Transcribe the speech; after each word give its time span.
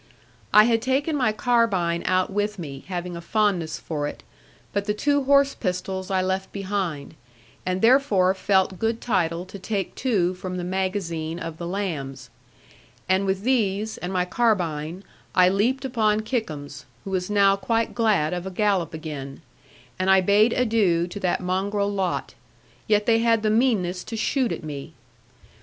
I 0.51 0.63
had 0.63 0.81
taken 0.81 1.15
my 1.15 1.31
carbine 1.31 2.01
out 2.07 2.31
with 2.31 2.57
me, 2.57 2.83
having 2.87 3.15
a 3.15 3.21
fondness 3.21 3.77
for 3.77 4.07
it; 4.07 4.23
but 4.73 4.85
the 4.85 4.95
two 4.95 5.25
horse 5.25 5.53
pistols 5.53 6.09
I 6.09 6.23
left 6.23 6.51
behind; 6.51 7.13
and 7.67 7.83
therefore 7.83 8.33
felt 8.33 8.79
good 8.79 8.99
title 8.99 9.45
to 9.45 9.59
take 9.59 9.93
two 9.93 10.33
from 10.33 10.57
the 10.57 10.63
magazine 10.63 11.37
of 11.37 11.59
the 11.59 11.67
lambs. 11.67 12.31
And 13.07 13.27
with 13.27 13.43
these, 13.43 13.99
and 13.99 14.11
my 14.11 14.25
carbine, 14.25 15.03
I 15.35 15.49
leaped 15.49 15.85
upon 15.85 16.21
Kickums, 16.21 16.85
who 17.03 17.11
was 17.11 17.29
now 17.29 17.55
quite 17.55 17.93
glad 17.93 18.33
of 18.33 18.47
a 18.47 18.49
gallop 18.49 18.95
again; 18.95 19.43
and 19.99 20.09
I 20.09 20.19
bade 20.19 20.51
adieu 20.51 21.05
to 21.05 21.19
that 21.19 21.41
mongrel 21.41 21.91
lot; 21.91 22.33
yet 22.87 23.05
they 23.05 23.19
had 23.19 23.43
the 23.43 23.51
meanness 23.51 24.03
to 24.05 24.17
shoot 24.17 24.51
at 24.51 24.63
me. 24.63 24.95